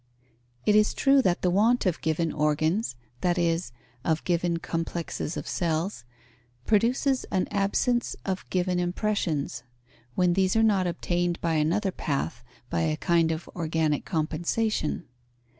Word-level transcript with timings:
It 0.65 0.73
is 0.75 0.95
true 0.95 1.21
that 1.21 1.43
the 1.43 1.51
want 1.51 1.85
of 1.85 2.01
given 2.01 2.31
organs, 2.31 2.95
that 3.19 3.37
is, 3.37 3.71
of 4.03 4.23
given 4.23 4.57
complexes 4.57 5.37
of 5.37 5.47
cells, 5.47 6.05
produces 6.65 7.23
an 7.25 7.47
absence 7.51 8.15
of 8.25 8.49
given 8.49 8.79
impressions 8.79 9.61
(when 10.15 10.33
these 10.33 10.55
are 10.55 10.63
not 10.63 10.87
obtained 10.87 11.39
by 11.39 11.53
another 11.53 11.91
path 11.91 12.43
by 12.71 12.81
a 12.81 12.97
kind 12.97 13.31
of 13.31 13.47
organic 13.49 14.03
compensation). 14.03 15.05